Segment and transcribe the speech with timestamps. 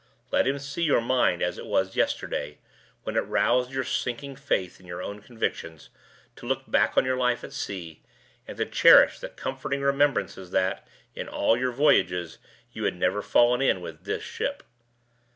[0.31, 2.57] Let him see your mind as it was yesterday,
[3.03, 5.89] when it roused your sinking faith in your own convictions,
[6.37, 8.01] to look back on your life at sea,
[8.47, 12.39] and to cherish the comforting remembrance that, in all your voyages,
[12.71, 14.63] you had never fallen in with this ship.